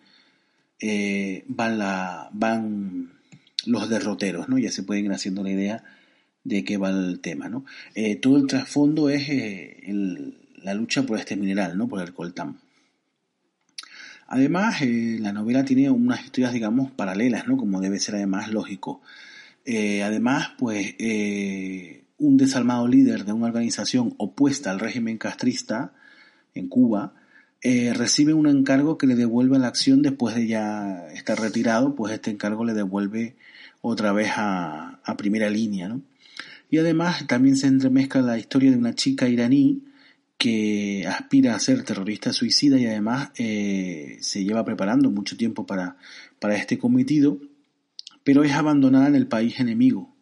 van, 1.49 1.79
la, 1.79 2.31
van 2.33 3.11
los 3.67 3.89
derroteros, 3.89 4.49
¿no? 4.49 4.59
Ya 4.59 4.71
se 4.71 4.83
pueden 4.83 5.07
ir 5.07 5.13
haciendo 5.13 5.43
la 5.43 5.51
idea 5.51 5.85
de 6.45 6.65
qué 6.65 6.77
va 6.77 6.91
el 6.91 7.21
tema, 7.21 7.49
¿no? 7.49 7.65
Eh, 7.95 8.17
todo 8.17 8.37
el 8.37 8.47
trasfondo 8.47 9.11
es 9.11 9.29
eh, 9.29 9.77
la 10.63 10.75
lucha 10.75 11.03
por 11.03 11.19
este 11.19 11.37
mineral, 11.37 11.77
¿no? 11.77 11.89
Por 11.89 12.01
el 12.03 12.13
coltán. 12.13 12.59
Además, 14.27 14.83
eh, 14.83 15.19
la 15.21 15.33
novela 15.33 15.65
tiene 15.65 15.91
unas 15.91 16.25
historias, 16.25 16.53
digamos, 16.53 16.91
paralelas, 16.93 17.49
¿no? 17.49 17.57
Como 17.57 17.81
debe 17.81 17.99
ser 17.99 18.17
además 18.17 18.51
lógico. 18.51 19.03
además, 19.67 20.53
pues, 20.59 20.95
un 22.19 22.37
desalmado 22.37 22.89
líder 22.89 23.25
de 23.25 23.33
una 23.33 23.47
organización 23.47 24.15
opuesta 24.19 24.71
al 24.71 24.81
régimen 24.81 25.19
castrista 25.19 25.93
en 26.55 26.69
Cuba 26.69 27.15
recibe 27.63 28.35
un 28.35 28.49
encargo 28.49 28.99
que 28.99 29.07
le 29.07 29.15
devuelve 29.15 29.59
la 29.59 29.69
acción 29.69 30.03
después 30.03 30.35
de 30.35 30.47
ya 30.47 31.07
estar 31.13 31.39
retirado, 31.39 31.95
pues 31.95 32.13
este 32.13 32.31
encargo 32.31 32.65
le 32.65 32.75
devuelve 32.75 33.37
otra 33.83 34.13
vez 34.13 34.31
a, 34.37 35.01
a 35.05 35.17
primera 35.17 35.51
línea, 35.51 35.89
¿no? 35.89 36.03
Y 36.71 36.79
además 36.79 37.27
también 37.27 37.57
se 37.57 37.67
entremezcla 37.67 38.23
la 38.23 38.39
historia 38.39 38.71
de 38.71 38.77
una 38.77 38.95
chica 38.95 39.29
iraní 39.29 39.83
que 40.41 41.07
aspira 41.07 41.55
a 41.55 41.61
ser 41.61 41.85
terrorista 41.85 42.33
suicida 42.33 42.79
y 42.79 42.87
además 42.87 43.29
eh, 43.37 44.17
se 44.23 44.43
lleva 44.43 44.65
preparando 44.65 45.11
mucho 45.11 45.37
tiempo 45.37 45.67
para, 45.67 45.99
para 46.39 46.57
este 46.57 46.79
cometido, 46.79 47.39
pero 48.25 48.43
es 48.43 48.53
abandonada 48.53 49.09
en 49.09 49.17
el 49.17 49.27
país 49.27 49.61
enemigo. 49.61 50.17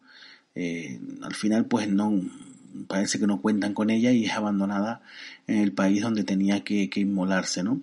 Eh, 0.55 0.99
al 1.21 1.33
final 1.35 1.67
pues 1.67 1.87
no 1.87 2.21
parece 2.87 3.17
que 3.17 3.27
no 3.27 3.41
cuentan 3.41 3.73
con 3.73 3.89
ella 3.89 4.11
y 4.11 4.25
es 4.25 4.33
abandonada 4.33 5.01
en 5.47 5.59
el 5.59 5.71
país 5.71 6.01
donde 6.01 6.25
tenía 6.25 6.65
que, 6.65 6.89
inmolarse, 6.95 7.63
¿no? 7.63 7.81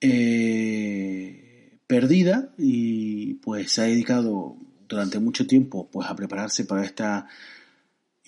Eh, 0.00 1.78
perdida 1.88 2.50
y 2.58 3.34
pues 3.42 3.72
se 3.72 3.80
ha 3.80 3.84
dedicado 3.86 4.56
durante 4.88 5.18
mucho 5.18 5.48
tiempo 5.48 5.88
pues 5.90 6.08
a 6.08 6.14
prepararse 6.14 6.64
para 6.64 6.84
esta 6.84 7.26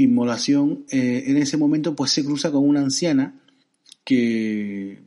inmolación, 0.02 0.84
eh, 0.90 1.24
en 1.26 1.36
ese 1.36 1.56
momento 1.56 1.94
pues 1.94 2.10
se 2.10 2.24
cruza 2.24 2.50
con 2.50 2.68
una 2.68 2.80
anciana 2.80 3.34
que 4.04 4.92
eh, 4.92 5.02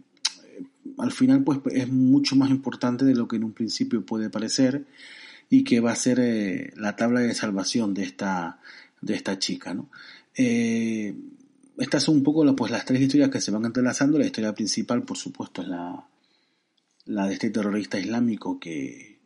al 0.97 1.11
final 1.11 1.43
pues 1.43 1.59
es 1.71 1.89
mucho 1.89 2.35
más 2.35 2.49
importante 2.49 3.05
de 3.05 3.15
lo 3.15 3.27
que 3.27 3.35
en 3.35 3.43
un 3.43 3.53
principio 3.53 4.05
puede 4.05 4.29
parecer 4.29 4.85
y 5.49 5.63
que 5.63 5.79
va 5.79 5.91
a 5.91 5.95
ser 5.95 6.19
eh, 6.19 6.73
la 6.75 6.95
tabla 6.95 7.19
de 7.19 7.33
salvación 7.33 7.93
de 7.93 8.03
esta, 8.03 8.59
de 9.01 9.15
esta 9.15 9.39
chica. 9.39 9.73
¿no? 9.73 9.89
estas 11.77 12.03
son 12.03 12.15
un 12.17 12.23
poco 12.23 12.55
pues, 12.55 12.71
las 12.71 12.83
tres 12.83 12.99
historias 12.99 13.29
que 13.29 13.39
se 13.39 13.51
van 13.51 13.65
entrelazando. 13.65 14.19
La 14.19 14.25
historia 14.25 14.53
principal, 14.53 15.03
por 15.03 15.17
supuesto, 15.17 15.61
es 15.61 15.69
la, 15.69 16.05
la 17.05 17.27
de 17.27 17.33
este 17.33 17.49
terrorista 17.49 17.97
islámico 17.97 18.59
que 18.59 19.19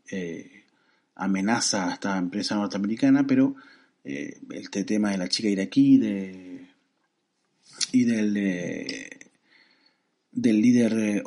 amenaza 1.16 1.88
a 1.88 1.94
esta 1.94 2.18
empresa 2.18 2.56
norteamericana, 2.56 3.26
pero 3.28 3.56
eh, 4.04 4.40
este 4.52 4.84
tema 4.84 5.12
de 5.12 5.18
la 5.18 5.28
chica 5.28 5.50
iraquí 5.50 5.98
de, 5.98 6.68
y 7.92 8.04
del, 8.06 8.34
del 10.32 10.62
líder, 10.62 10.94
eh, 10.98 11.24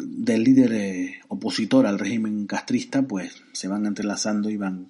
del 0.00 0.44
líder 0.44 0.72
eh, 0.72 1.20
opositor 1.28 1.86
al 1.86 1.98
régimen 1.98 2.46
castrista, 2.46 3.02
pues 3.02 3.42
se 3.52 3.68
van 3.68 3.86
entrelazando 3.86 4.50
y 4.50 4.56
van 4.56 4.88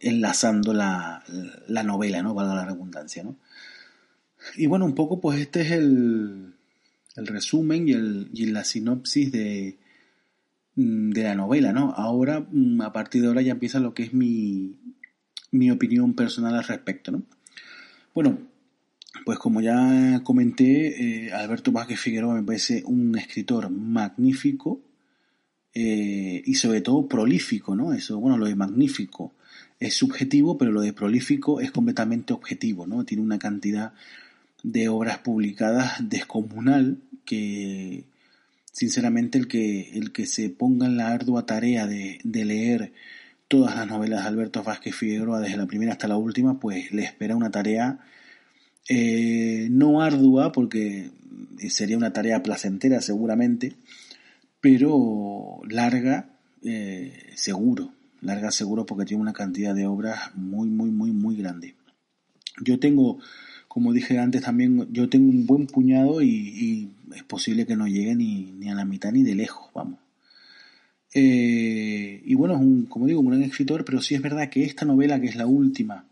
enlazando 0.00 0.74
la, 0.74 1.24
la, 1.66 1.82
novela, 1.82 2.22
¿no? 2.22 2.34
Valga 2.34 2.54
la 2.54 2.66
redundancia, 2.66 3.24
¿no? 3.24 3.36
Y 4.56 4.66
bueno, 4.66 4.84
un 4.84 4.94
poco 4.94 5.20
pues 5.20 5.40
este 5.40 5.62
es 5.62 5.70
el, 5.72 6.54
el 7.16 7.26
resumen 7.26 7.88
y, 7.88 7.92
el, 7.92 8.30
y 8.32 8.46
la 8.46 8.64
sinopsis 8.64 9.32
de, 9.32 9.78
de 10.74 11.22
la 11.22 11.34
novela, 11.34 11.72
¿no? 11.72 11.92
Ahora, 11.96 12.46
mm, 12.50 12.80
a 12.82 12.92
partir 12.92 13.22
de 13.22 13.28
ahora 13.28 13.42
ya 13.42 13.52
empieza 13.52 13.80
lo 13.80 13.94
que 13.94 14.04
es 14.04 14.14
mi, 14.14 14.76
mi 15.52 15.70
opinión 15.70 16.14
personal 16.14 16.54
al 16.56 16.64
respecto. 16.64 17.12
¿no? 17.12 17.22
Bueno, 18.14 18.38
pues 19.24 19.38
como 19.38 19.60
ya 19.60 20.20
comenté, 20.24 21.26
eh, 21.26 21.32
Alberto 21.32 21.70
Vázquez 21.70 22.00
Figueroa 22.00 22.34
me 22.34 22.42
parece 22.42 22.82
un 22.84 23.16
escritor 23.16 23.70
magnífico 23.70 24.80
eh, 25.74 26.42
y 26.44 26.54
sobre 26.54 26.80
todo 26.80 27.08
prolífico, 27.08 27.74
¿no? 27.74 27.92
Eso, 27.92 28.18
bueno, 28.18 28.36
lo 28.36 28.46
de 28.46 28.54
magnífico 28.54 29.32
es 29.78 29.94
subjetivo, 29.94 30.58
pero 30.58 30.72
lo 30.72 30.80
de 30.80 30.92
prolífico 30.92 31.60
es 31.60 31.70
completamente 31.70 32.32
objetivo, 32.32 32.86
¿no? 32.86 33.04
Tiene 33.04 33.22
una 33.22 33.38
cantidad 33.38 33.92
de 34.62 34.88
obras 34.88 35.18
publicadas 35.18 36.08
descomunal 36.08 36.98
que 37.24 38.04
sinceramente 38.70 39.38
el 39.38 39.48
que, 39.48 39.90
el 39.98 40.12
que 40.12 40.26
se 40.26 40.50
ponga 40.50 40.86
en 40.86 40.96
la 40.96 41.08
ardua 41.08 41.46
tarea 41.46 41.86
de, 41.86 42.18
de 42.22 42.44
leer 42.44 42.92
todas 43.52 43.76
las 43.76 43.86
novelas 43.86 44.22
de 44.22 44.28
Alberto 44.28 44.62
Vázquez 44.62 44.96
Figueroa, 44.96 45.38
desde 45.38 45.58
la 45.58 45.66
primera 45.66 45.92
hasta 45.92 46.08
la 46.08 46.16
última, 46.16 46.58
pues 46.58 46.90
le 46.90 47.02
espera 47.02 47.36
una 47.36 47.50
tarea 47.50 47.98
eh, 48.88 49.68
no 49.70 50.00
ardua, 50.00 50.52
porque 50.52 51.10
sería 51.68 51.98
una 51.98 52.14
tarea 52.14 52.42
placentera 52.42 53.02
seguramente, 53.02 53.76
pero 54.62 55.60
larga, 55.68 56.30
eh, 56.62 57.26
seguro, 57.34 57.92
larga 58.22 58.50
seguro 58.50 58.86
porque 58.86 59.04
tiene 59.04 59.20
una 59.20 59.34
cantidad 59.34 59.74
de 59.74 59.86
obras 59.86 60.34
muy, 60.34 60.70
muy, 60.70 60.90
muy, 60.90 61.10
muy 61.10 61.36
grande. 61.36 61.74
Yo 62.64 62.80
tengo, 62.80 63.18
como 63.68 63.92
dije 63.92 64.18
antes 64.18 64.40
también, 64.40 64.90
yo 64.94 65.10
tengo 65.10 65.28
un 65.28 65.44
buen 65.44 65.66
puñado 65.66 66.22
y, 66.22 66.90
es 67.14 67.22
posible 67.24 67.66
que 67.66 67.76
no 67.76 67.86
llegue 67.86 68.16
ni, 68.16 68.50
ni 68.52 68.70
a 68.70 68.74
la 68.74 68.86
mitad 68.86 69.12
ni 69.12 69.22
de 69.24 69.34
lejos, 69.34 69.70
vamos. 69.74 69.98
Eh, 71.14 72.22
y 72.24 72.34
bueno, 72.34 72.54
es 72.54 72.60
un, 72.60 72.86
como 72.86 73.06
digo, 73.06 73.20
un 73.20 73.28
gran 73.28 73.42
escritor, 73.42 73.84
pero 73.84 74.00
sí 74.00 74.14
es 74.14 74.22
verdad 74.22 74.48
que 74.48 74.64
esta 74.64 74.84
novela, 74.84 75.20
que 75.20 75.28
es 75.28 75.36
la 75.36 75.46
última 75.46 76.06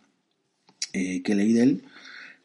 eh, 0.92 1.22
que 1.22 1.34
leí 1.34 1.52
de 1.52 1.62
él, 1.62 1.82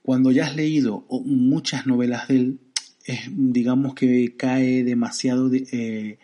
cuando 0.04 0.32
ya 0.32 0.46
has 0.46 0.56
leído 0.56 1.06
muchas 1.26 1.88
novelas 1.88 2.28
de 2.28 2.36
él, 2.36 2.60
es, 3.06 3.22
digamos 3.32 3.96
que 3.96 4.36
cae 4.38 4.84
demasiado, 4.84 5.50
eh, 5.54 6.18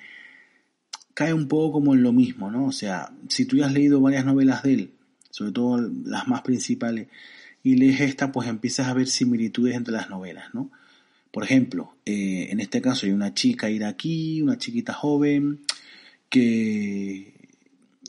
cae 1.13 1.33
un 1.33 1.47
poco 1.47 1.73
como 1.73 1.93
en 1.93 2.03
lo 2.03 2.13
mismo, 2.13 2.51
¿no? 2.51 2.65
O 2.65 2.71
sea, 2.71 3.11
si 3.27 3.45
tú 3.45 3.57
ya 3.57 3.67
has 3.67 3.73
leído 3.73 3.99
varias 4.01 4.25
novelas 4.25 4.63
de 4.63 4.73
él, 4.73 4.91
sobre 5.29 5.51
todo 5.51 5.81
las 6.05 6.27
más 6.27 6.41
principales, 6.41 7.07
y 7.63 7.75
lees 7.75 8.01
esta, 8.01 8.31
pues 8.31 8.47
empiezas 8.47 8.87
a 8.87 8.93
ver 8.93 9.07
similitudes 9.07 9.75
entre 9.75 9.93
las 9.93 10.09
novelas, 10.09 10.53
¿no? 10.53 10.71
Por 11.31 11.43
ejemplo, 11.43 11.95
eh, 12.05 12.47
en 12.49 12.59
este 12.59 12.81
caso 12.81 13.05
hay 13.05 13.13
una 13.13 13.33
chica 13.33 13.69
iraquí, 13.69 14.41
una 14.41 14.57
chiquita 14.57 14.93
joven, 14.93 15.61
que, 16.31 17.33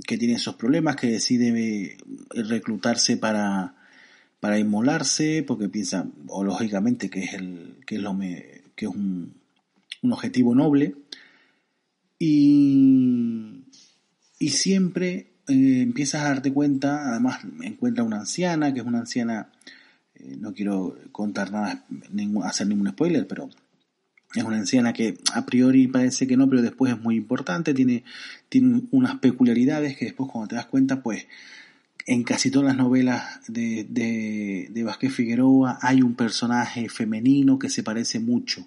tiene 0.06 0.34
esos 0.34 0.54
problemas, 0.54 0.96
que 0.96 1.08
decide 1.08 1.98
reclutarse 2.30 3.16
para, 3.18 3.74
para 4.40 4.58
inmolarse, 4.58 5.44
porque 5.46 5.68
piensa, 5.68 6.06
o 6.28 6.44
lógicamente, 6.44 7.10
que 7.10 7.24
es, 7.24 7.34
el, 7.34 7.76
que 7.86 7.96
es, 7.96 8.00
lo 8.00 8.16
que 8.18 8.86
es 8.86 8.86
un, 8.86 9.34
un 10.02 10.12
objetivo 10.12 10.54
noble, 10.54 10.94
y, 12.18 13.64
y 14.38 14.48
siempre 14.50 15.32
eh, 15.48 15.82
empiezas 15.82 16.22
a 16.22 16.28
darte 16.28 16.52
cuenta, 16.52 17.10
además 17.10 17.40
encuentra 17.62 18.04
una 18.04 18.20
anciana, 18.20 18.72
que 18.72 18.80
es 18.80 18.86
una 18.86 19.00
anciana, 19.00 19.50
eh, 20.14 20.36
no 20.38 20.52
quiero 20.52 20.96
contar 21.10 21.50
nada, 21.50 21.84
hacer 22.44 22.68
ningún 22.68 22.90
spoiler, 22.90 23.26
pero 23.26 23.50
es 24.34 24.44
una 24.44 24.56
anciana 24.56 24.92
que 24.92 25.18
a 25.34 25.44
priori 25.44 25.86
parece 25.88 26.26
que 26.26 26.36
no, 26.36 26.48
pero 26.48 26.62
después 26.62 26.92
es 26.92 27.00
muy 27.00 27.16
importante, 27.16 27.74
tiene, 27.74 28.04
tiene 28.48 28.82
unas 28.90 29.16
peculiaridades 29.16 29.96
que 29.96 30.06
después 30.06 30.30
cuando 30.30 30.48
te 30.48 30.56
das 30.56 30.66
cuenta, 30.66 31.02
pues 31.02 31.26
en 32.06 32.24
casi 32.24 32.50
todas 32.50 32.68
las 32.68 32.76
novelas 32.76 33.40
de, 33.48 33.86
de, 33.88 34.82
Vázquez 34.82 35.12
Figueroa 35.12 35.78
hay 35.80 36.02
un 36.02 36.14
personaje 36.14 36.88
femenino 36.88 37.58
que 37.58 37.68
se 37.68 37.82
parece 37.82 38.18
mucho 38.18 38.66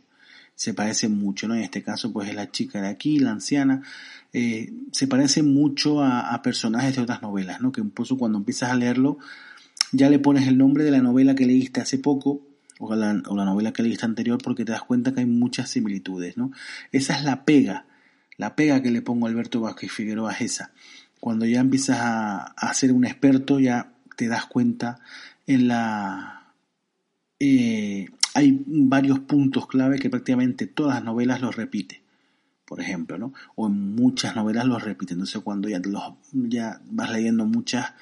se 0.55 0.73
parecen 0.73 1.17
mucho, 1.19 1.49
¿no? 1.49 1.55
En 1.55 1.63
este 1.63 1.83
caso, 1.83 2.13
pues 2.13 2.29
es 2.29 2.35
la 2.35 2.49
chica 2.49 2.81
de 2.81 2.87
aquí, 2.87 3.19
la 3.19 3.31
anciana, 3.31 3.83
eh, 4.31 4.71
se 4.91 5.05
parece 5.05 5.43
mucho 5.43 6.01
a, 6.01 6.41
personajes 6.41 6.95
de 6.95 7.01
otras 7.01 7.21
novelas, 7.21 7.59
¿no? 7.59 7.73
Que 7.73 7.81
poco 7.81 8.17
cuando 8.17 8.37
empiezas 8.37 8.71
a 8.71 8.75
leerlo, 8.75 9.17
ya 9.91 10.09
le 10.09 10.17
pones 10.17 10.47
el 10.47 10.57
nombre 10.57 10.85
de 10.85 10.91
la 10.91 11.01
novela 11.01 11.35
que 11.35 11.45
leíste 11.45 11.81
hace 11.81 11.97
poco, 11.97 12.41
o 12.79 12.95
la, 12.95 13.21
o 13.27 13.35
la 13.35 13.45
novela 13.45 13.73
que 13.73 13.83
leíste 13.83 14.05
anterior, 14.05 14.39
porque 14.43 14.65
te 14.65 14.71
das 14.71 14.83
cuenta 14.83 15.13
que 15.13 15.21
hay 15.21 15.25
muchas 15.25 15.69
similitudes, 15.69 16.37
¿no? 16.37 16.51
Esa 16.91 17.15
es 17.15 17.23
la 17.23 17.45
pega, 17.45 17.85
la 18.37 18.55
pega 18.55 18.81
que 18.81 18.91
le 18.91 19.01
pongo 19.01 19.25
a 19.25 19.29
Alberto 19.29 19.61
Vázquez 19.61 19.91
Figueroa 19.91 20.33
es 20.33 20.41
esa. 20.41 20.71
Cuando 21.19 21.45
ya 21.45 21.61
empiezas 21.61 21.97
a, 21.99 22.73
ser 22.73 22.91
un 22.91 23.05
experto, 23.05 23.59
ya 23.59 23.93
te 24.15 24.27
das 24.27 24.45
cuenta 24.45 24.99
en 25.47 25.67
la, 25.67 26.53
eh, 27.39 28.07
hay 28.33 28.63
varios 28.65 29.19
puntos 29.19 29.67
clave 29.67 29.97
que 29.97 30.09
prácticamente 30.09 30.67
todas 30.67 30.95
las 30.95 31.03
novelas 31.03 31.41
los 31.41 31.55
repite, 31.55 32.01
por 32.65 32.81
ejemplo, 32.81 33.17
¿no? 33.17 33.33
O 33.55 33.67
en 33.67 33.95
muchas 33.95 34.35
novelas 34.35 34.65
los 34.65 34.83
repite. 34.83 35.13
Entonces 35.13 35.41
cuando 35.41 35.69
ya, 35.69 35.79
los, 35.79 36.13
ya 36.33 36.81
vas 36.91 37.11
leyendo 37.11 37.45
muchas, 37.45 37.93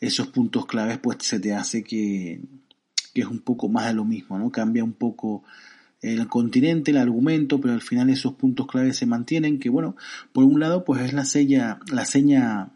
esos 0.00 0.28
puntos 0.28 0.66
claves, 0.66 0.98
pues 0.98 1.18
se 1.20 1.40
te 1.40 1.52
hace 1.52 1.82
que, 1.82 2.40
que 3.14 3.22
es 3.22 3.26
un 3.26 3.40
poco 3.40 3.68
más 3.68 3.86
de 3.86 3.94
lo 3.94 4.04
mismo, 4.04 4.38
¿no? 4.38 4.50
Cambia 4.50 4.84
un 4.84 4.92
poco 4.92 5.44
el 6.02 6.28
continente, 6.28 6.90
el 6.90 6.96
argumento, 6.96 7.60
pero 7.60 7.74
al 7.74 7.82
final 7.82 8.08
esos 8.10 8.34
puntos 8.34 8.66
claves 8.66 8.96
se 8.96 9.06
mantienen, 9.06 9.58
que 9.58 9.68
bueno, 9.68 9.96
por 10.32 10.44
un 10.44 10.60
lado, 10.60 10.84
pues 10.84 11.02
es 11.02 11.12
la 11.12 11.24
seña, 11.24 11.78
la 11.92 12.04
seña 12.04 12.70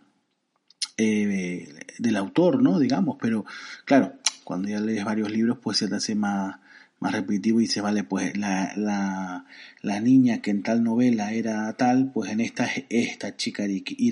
eh, 0.97 1.75
del 1.99 2.17
autor, 2.17 2.63
¿no? 2.63 2.79
Digamos, 2.79 3.17
pero 3.21 3.45
claro, 3.85 4.15
cuando 4.45 4.69
ya 4.69 4.81
lees 4.81 5.05
varios 5.05 5.31
libros, 5.31 5.59
pues 5.63 5.79
se 5.79 5.89
te 5.89 5.97
hace 5.97 6.15
más, 6.15 6.57
más 7.05 7.13
repetitivo 7.13 7.61
y 7.61 7.65
dice, 7.65 7.83
vale, 7.83 8.03
pues 8.03 8.35
la, 8.39 8.73
la, 8.77 9.45
la, 9.83 10.01
niña 10.01 10.41
que 10.41 10.51
en 10.51 10.63
tal 10.63 10.83
novela 10.83 11.35
era 11.35 11.71
tal, 11.75 12.11
pues 12.11 12.31
en 12.31 12.41
esta 12.41 12.65
es 12.65 12.85
esta 12.89 13.37
chica 13.37 13.65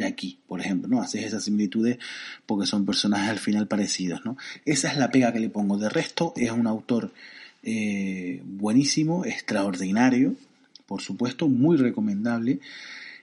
aquí 0.05 0.39
por 0.47 0.61
ejemplo, 0.61 0.89
¿no? 0.89 1.01
Haces 1.01 1.25
esas 1.25 1.43
similitudes 1.43 1.97
porque 2.45 2.67
son 2.67 2.85
personajes 2.85 3.31
al 3.31 3.39
final 3.39 3.67
parecidos, 3.67 4.27
¿no? 4.27 4.37
Esa 4.67 4.93
es 4.93 4.99
la 4.99 5.11
pega 5.11 5.33
que 5.33 5.41
le 5.41 5.49
pongo. 5.49 5.79
De 5.79 5.89
resto, 5.89 6.35
es 6.37 6.51
un 6.51 6.67
autor 6.67 7.15
eh, 7.63 8.43
buenísimo, 8.45 9.25
extraordinario, 9.25 10.35
por 10.85 11.01
supuesto, 11.01 11.49
muy 11.49 11.79
recomendable. 11.79 12.61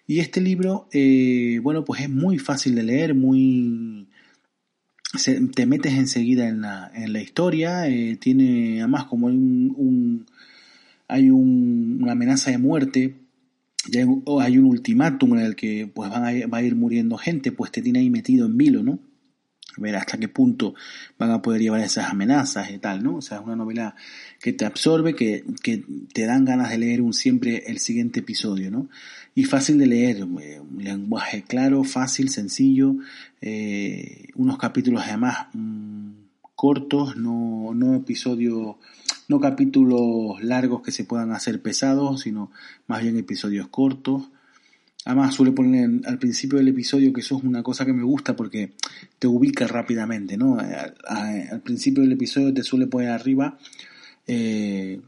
Y 0.07 0.17
este 0.17 0.41
libro, 0.41 0.87
eh, 0.91 1.59
bueno, 1.61 1.85
pues 1.85 2.01
es 2.01 2.09
muy 2.09 2.39
fácil 2.39 2.73
de 2.73 2.81
leer, 2.81 3.13
muy 3.13 4.07
te 5.55 5.65
metes 5.65 5.93
enseguida 5.93 6.47
en 6.47 6.61
la, 6.61 6.91
en 6.93 7.13
la 7.13 7.21
historia, 7.21 7.87
eh, 7.87 8.15
tiene 8.17 8.79
además 8.79 9.05
como 9.05 9.27
hay 9.27 9.35
un, 9.35 10.25
hay 11.07 11.31
un, 11.31 11.99
una 12.01 12.11
amenaza 12.11 12.51
de 12.51 12.59
muerte, 12.59 13.15
ya 13.87 14.01
hay, 14.01 14.57
un 14.57 14.65
ultimátum 14.65 15.37
en 15.37 15.45
el 15.45 15.55
que 15.55 15.89
pues 15.93 16.11
van 16.11 16.23
a, 16.25 16.47
va 16.47 16.59
a 16.59 16.63
ir 16.63 16.75
muriendo 16.75 17.17
gente, 17.17 17.51
pues 17.51 17.71
te 17.71 17.81
tiene 17.81 17.99
ahí 17.99 18.09
metido 18.09 18.45
en 18.45 18.57
vilo, 18.57 18.83
¿no? 18.83 18.99
Ver 19.79 19.95
hasta 19.95 20.17
qué 20.17 20.27
punto 20.27 20.75
van 21.17 21.31
a 21.31 21.41
poder 21.41 21.61
llevar 21.61 21.81
esas 21.81 22.09
amenazas 22.09 22.69
y 22.71 22.77
tal, 22.77 23.03
¿no? 23.03 23.15
O 23.17 23.21
sea, 23.21 23.37
es 23.39 23.43
una 23.43 23.55
novela 23.55 23.95
que 24.41 24.53
te 24.53 24.65
absorbe, 24.65 25.15
que, 25.15 25.43
que 25.63 25.83
te 26.13 26.25
dan 26.25 26.45
ganas 26.45 26.69
de 26.69 26.77
leer 26.77 27.01
un, 27.01 27.13
siempre 27.13 27.63
el 27.67 27.79
siguiente 27.79 28.19
episodio, 28.19 28.71
¿no? 28.71 28.89
y 29.39 29.45
fácil 29.45 29.77
de 29.77 29.87
leer, 29.87 30.23
un 30.25 30.83
lenguaje 30.83 31.43
claro, 31.43 31.85
fácil, 31.85 32.29
sencillo, 32.29 32.95
eh, 33.39 34.27
unos 34.35 34.57
capítulos 34.57 35.03
además 35.05 35.47
mm, 35.53 36.09
cortos, 36.55 37.15
no, 37.15 37.71
no 37.73 37.95
episodios, 37.95 38.75
no 39.29 39.39
capítulos 39.39 40.43
largos 40.43 40.81
que 40.81 40.91
se 40.91 41.05
puedan 41.05 41.31
hacer 41.31 41.61
pesados, 41.61 42.19
sino 42.19 42.51
más 42.87 43.01
bien 43.01 43.17
episodios 43.17 43.69
cortos. 43.69 44.29
Además 45.05 45.33
suele 45.33 45.53
poner 45.53 45.89
al 46.05 46.19
principio 46.19 46.57
del 46.57 46.67
episodio 46.67 47.13
que 47.13 47.21
eso 47.21 47.37
es 47.37 47.43
una 47.43 47.63
cosa 47.63 47.85
que 47.85 47.93
me 47.93 48.03
gusta 48.03 48.35
porque 48.35 48.73
te 49.17 49.27
ubica 49.27 49.65
rápidamente, 49.65 50.37
¿no? 50.37 50.57
Al, 50.59 51.61
principio 51.61 52.03
del 52.03 52.11
episodio 52.11 52.53
te 52.53 52.63
suele 52.63 52.87
poner 52.87 53.09
arriba 53.09 53.57
eh, 54.27 54.99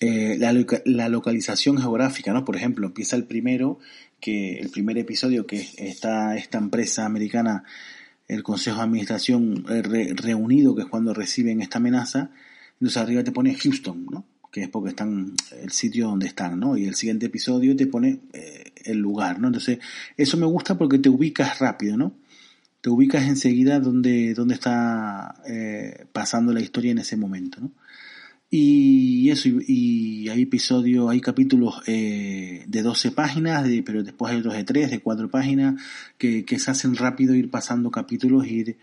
eh, 0.00 0.36
la, 0.38 1.08
localización 1.08 1.78
geográfica, 1.78 2.32
¿no? 2.32 2.44
Por 2.44 2.56
ejemplo, 2.56 2.86
empieza 2.86 3.16
el 3.16 3.24
primero, 3.24 3.78
que 4.20 4.58
el 4.58 4.68
primer 4.68 4.98
episodio 4.98 5.46
que 5.46 5.66
está 5.78 6.36
esta 6.36 6.58
empresa 6.58 7.06
americana, 7.06 7.64
el 8.28 8.42
Consejo 8.42 8.78
de 8.78 8.82
Administración 8.82 9.64
eh, 9.70 9.82
reunido, 10.14 10.74
que 10.74 10.82
es 10.82 10.88
cuando 10.88 11.14
reciben 11.14 11.62
esta 11.62 11.78
amenaza, 11.78 12.30
entonces 12.74 12.96
arriba 12.98 13.24
te 13.24 13.32
pone 13.32 13.54
Houston, 13.54 14.06
¿no? 14.10 14.26
Que 14.52 14.62
es 14.62 14.68
porque 14.68 14.90
están 14.90 15.34
el 15.60 15.72
sitio 15.72 16.06
donde 16.06 16.28
están, 16.28 16.60
¿no? 16.60 16.76
Y 16.76 16.84
el 16.84 16.94
siguiente 16.94 17.26
episodio 17.26 17.74
te 17.74 17.88
pone 17.88 18.20
eh, 18.32 18.70
el 18.84 18.98
lugar, 18.98 19.40
¿no? 19.40 19.48
Entonces, 19.48 19.78
eso 20.16 20.36
me 20.36 20.46
gusta 20.46 20.78
porque 20.78 21.00
te 21.00 21.08
ubicas 21.08 21.58
rápido, 21.58 21.96
¿no? 21.96 22.14
Te 22.80 22.90
ubicas 22.90 23.24
enseguida 23.24 23.80
donde, 23.80 24.36
está 24.50 25.34
pasando 26.12 26.52
la 26.52 26.60
historia 26.60 26.92
en 26.92 26.98
ese 26.98 27.16
momento, 27.16 27.60
¿no? 27.60 27.72
Y 28.54 29.30
eso, 29.30 29.48
y, 29.48 30.28
hay 30.28 30.42
episodios, 30.42 31.10
hay 31.10 31.22
capítulos 31.22 31.82
eh, 31.86 32.64
de 32.66 32.82
12 32.82 33.12
páginas, 33.12 33.66
pero 33.82 34.02
después 34.02 34.30
hay 34.30 34.40
otros 34.40 34.52
de 34.52 34.64
3, 34.64 34.90
de 34.90 35.00
4 35.00 35.30
páginas, 35.30 35.80
que, 36.18 36.44
que 36.44 36.58
se 36.58 36.70
hacen 36.70 36.94
rápido 36.94 37.34
ir 37.34 37.48
pasando 37.48 37.90
capítulos, 37.90 38.46
ir 38.46 38.76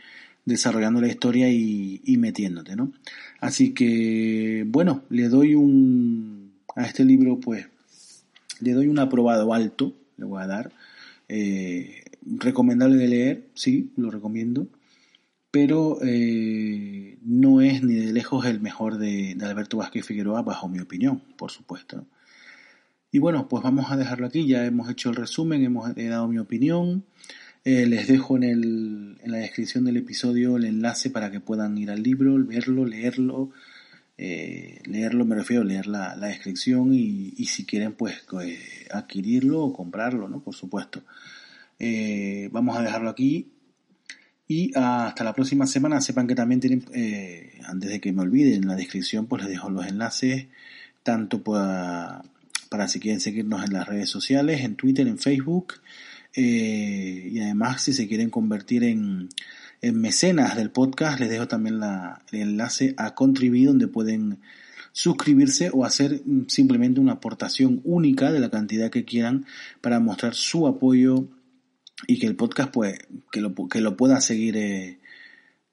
desarrollando 0.45 1.01
la 1.01 1.07
historia 1.07 1.51
y, 1.51 2.15
metiéndote, 2.17 2.75
¿no? 2.75 2.91
Así 3.39 3.73
que, 3.73 4.65
bueno, 4.67 5.03
le 5.09 5.29
doy 5.29 5.55
un, 5.55 6.53
a 6.75 6.85
este 6.85 7.05
libro, 7.05 7.39
pues, 7.39 7.67
le 8.59 8.73
doy 8.73 8.87
un 8.87 8.99
aprobado 8.99 9.53
alto, 9.53 9.93
le 10.17 10.25
voy 10.25 10.41
a 10.41 10.47
dar. 10.47 10.71
Eh, 11.27 12.03
recomendable 12.25 12.97
de 12.97 13.07
leer, 13.07 13.47
sí, 13.53 13.91
lo 13.95 14.09
recomiendo 14.09 14.67
pero 15.51 15.97
eh, 16.03 17.17
no 17.23 17.61
es 17.61 17.83
ni 17.83 17.95
de 17.95 18.13
lejos 18.13 18.45
el 18.45 18.59
mejor 18.59 18.97
de, 18.97 19.35
Alberto 19.41 19.77
Vázquez 19.77 20.05
Figueroa, 20.05 20.41
bajo 20.43 20.67
mi 20.69 20.79
opinión, 20.79 21.23
por 21.37 21.51
supuesto. 21.51 22.05
Y 23.11 23.19
bueno, 23.19 23.47
pues 23.47 23.63
vamos 23.63 23.91
a 23.91 23.97
dejarlo 23.97 24.27
aquí, 24.27 24.45
ya 24.45 24.65
hemos 24.65 24.89
hecho 24.89 25.09
el 25.09 25.15
resumen, 25.15 25.63
hemos 25.63 25.95
dado 25.95 26.27
mi 26.27 26.37
opinión. 26.37 27.03
Eh, 27.65 27.85
les 27.85 28.07
dejo 28.07 28.37
en, 28.37 28.43
el, 28.43 29.17
en, 29.21 29.31
la 29.31 29.37
descripción 29.37 29.85
del 29.85 29.97
episodio 29.97 30.57
el 30.57 30.65
enlace 30.65 31.09
para 31.09 31.29
que 31.29 31.39
puedan 31.39 31.77
ir 31.77 31.91
al 31.91 32.01
libro, 32.01 32.43
verlo, 32.45 32.85
leerlo. 32.85 33.51
Eh, 34.17 34.81
leerlo, 34.85 35.23
me 35.23 35.35
refiero 35.35 35.61
a 35.61 35.65
leer 35.65 35.87
la, 35.87 36.15
descripción 36.17 36.93
y, 36.93 37.33
y, 37.37 37.45
si 37.45 37.65
quieren 37.65 37.93
pues 37.93 38.25
adquirirlo 38.91 39.61
o 39.61 39.73
comprarlo, 39.73 40.27
¿no? 40.27 40.41
Por 40.43 40.55
supuesto. 40.55 41.03
vamos 42.51 42.77
a 42.77 42.81
dejarlo 42.81 43.09
aquí 43.09 43.47
y 44.51 44.71
hasta 44.75 45.23
la 45.23 45.33
próxima 45.33 45.67
semana, 45.67 46.01
sepan 46.01 46.25
que 46.25 46.33
también 46.33 46.59
tienen, 46.59 46.83
eh, 46.95 47.59
antes 47.65 47.87
de 47.91 48.01
que 48.01 48.11
me 48.11 48.23
olviden, 48.23 48.63
en 48.63 48.67
la 48.67 48.75
descripción 48.75 49.27
pues 49.27 49.43
les 49.43 49.51
dejo 49.51 49.69
los 49.69 49.85
enlaces, 49.85 50.47
tanto 51.03 51.43
para, 51.43 52.23
para 52.67 52.87
si 52.87 52.99
quieren 52.99 53.19
seguirnos 53.19 53.63
en 53.63 53.73
las 53.73 53.87
redes 53.87 54.09
sociales, 54.09 54.61
en 54.61 54.75
Twitter, 54.75 55.07
en 55.07 55.19
Facebook, 55.19 55.75
eh, 56.35 57.29
y 57.31 57.39
además 57.39 57.81
si 57.81 57.93
se 57.93 58.07
quieren 58.07 58.29
convertir 58.29 58.83
en, 58.83 59.29
en 59.81 59.99
mecenas 59.99 60.55
del 60.55 60.71
podcast, 60.71 61.19
les 61.19 61.29
dejo 61.29 61.47
también 61.47 61.79
la, 61.79 62.21
el 62.31 62.41
enlace 62.41 62.93
a 62.97 63.15
Contribui, 63.15 63.65
donde 63.65 63.87
pueden 63.87 64.39
suscribirse 64.91 65.69
o 65.73 65.85
hacer 65.85 66.21
mm, 66.25 66.47
simplemente 66.47 66.99
una 66.99 67.13
aportación 67.13 67.81
única 67.83 68.31
de 68.31 68.39
la 68.39 68.49
cantidad 68.49 68.89
que 68.89 69.05
quieran 69.05 69.45
para 69.81 69.99
mostrar 69.99 70.33
su 70.33 70.67
apoyo 70.67 71.27
y 72.07 72.19
que 72.19 72.27
el 72.27 72.35
podcast 72.35 72.71
pues 72.71 72.99
que 73.31 73.41
lo, 73.41 73.53
que 73.67 73.81
lo 73.81 73.97
pueda 73.97 74.21
seguir 74.21 74.57
eh, 74.57 74.99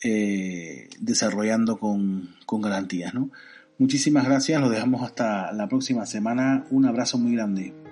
eh, 0.03 0.89
desarrollando 1.01 1.79
con, 1.79 2.35
con 2.47 2.61
garantías. 2.61 3.15
¿no? 3.15 3.31
Muchísimas 3.79 4.25
gracias, 4.25 4.61
lo 4.61 4.71
dejamos 4.71 5.03
hasta 5.03 5.53
la 5.53 5.69
próxima 5.69 6.07
semana. 6.07 6.67
Un 6.71 6.87
abrazo 6.87 7.19
muy 7.19 7.33
grande. 7.33 7.86